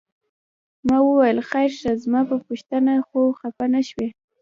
[0.87, 4.07] ما وویل خیر شه زما په پوښتنه خو خپه نه شوې؟